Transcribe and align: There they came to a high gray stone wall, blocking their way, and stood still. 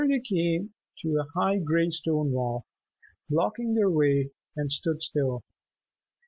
There 0.03 0.07
they 0.07 0.19
came 0.19 0.71
to 1.03 1.19
a 1.19 1.27
high 1.35 1.59
gray 1.59 1.91
stone 1.91 2.31
wall, 2.31 2.65
blocking 3.29 3.75
their 3.75 3.87
way, 3.87 4.31
and 4.55 4.71
stood 4.71 5.03
still. 5.03 5.43